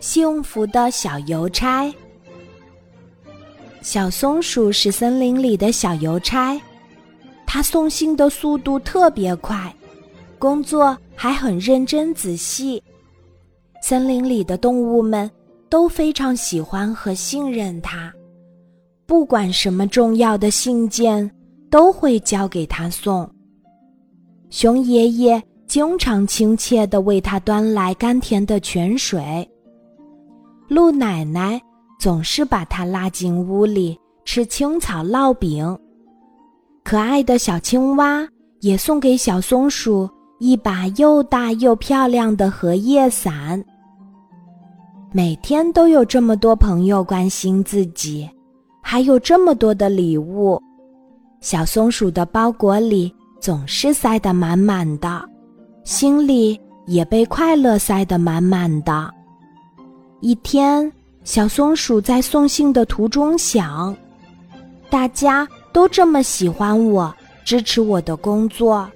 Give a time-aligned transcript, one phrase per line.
[0.00, 1.92] 幸福的小邮差。
[3.80, 6.60] 小松鼠是森林里的小邮差，
[7.46, 9.74] 它送信的速度特别快，
[10.38, 12.82] 工作还很认真仔细。
[13.82, 15.30] 森林里的动物们
[15.68, 18.12] 都非常喜欢和信任它，
[19.06, 21.30] 不管什么重要的信件，
[21.70, 23.28] 都会交给他送。
[24.50, 29.48] 熊爷爷经常亲切地为他端来甘甜的泉水。
[30.66, 31.60] 鹿奶奶
[32.00, 35.78] 总是把它拉进屋里吃青草烙饼，
[36.82, 38.26] 可爱的小青蛙
[38.60, 40.08] 也送给小松鼠
[40.38, 43.62] 一把又大又漂亮的荷叶伞。
[45.12, 48.28] 每天都有这么多朋友关心自己，
[48.82, 50.60] 还有这么多的礼物，
[51.40, 55.26] 小松鼠的包裹里总是塞得满满的，
[55.88, 59.10] 心里也被快乐塞得满满的。
[60.20, 60.92] 一天，
[61.24, 63.96] 小松鼠在送信的途中想：
[64.90, 67.10] 大家都这么喜欢我，
[67.42, 68.86] 支持我的工作，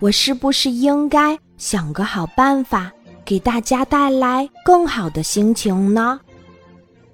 [0.00, 2.90] 我是不是应该想个好办法，
[3.24, 6.18] 给大家带来更好的心情呢？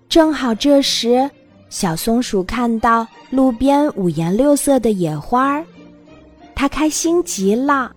[0.08, 1.30] 正好这时，
[1.68, 5.62] 小松鼠看到路边五颜六色的野花儿，
[6.54, 7.92] 它开心极了，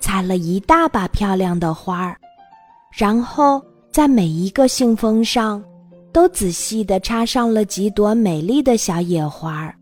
[0.00, 2.16] 采了一大把漂亮的花儿，
[2.90, 3.62] 然后。
[3.90, 5.64] 在每一个信封上，
[6.12, 9.74] 都仔细的插上了几朵美丽的小野花儿。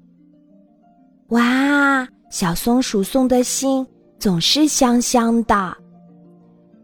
[1.30, 3.84] 哇，小松鼠送的信
[4.16, 5.76] 总是香香的。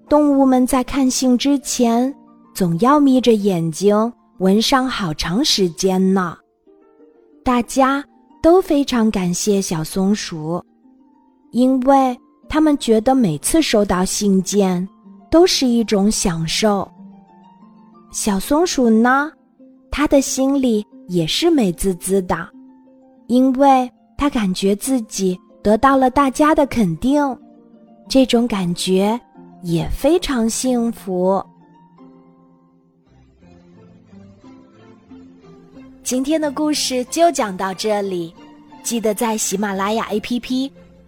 [0.08, 2.12] 动物们在看信之前，
[2.52, 6.36] 总要眯着眼睛闻上好长时间呢。
[7.44, 8.04] 大家
[8.42, 10.62] 都非常感谢小松鼠，
[11.52, 12.18] 因为
[12.52, 14.86] 他们觉得每次收到信件
[15.30, 16.86] 都是一种享受。
[18.10, 19.32] 小松鼠呢，
[19.90, 22.36] 它的心里也是美滋滋的，
[23.26, 27.24] 因为它感觉自己得到了大家的肯定，
[28.06, 29.18] 这种感觉
[29.62, 31.42] 也非常幸福。
[36.02, 38.34] 今天的故事就讲到这里，
[38.82, 40.70] 记得在喜马拉雅 APP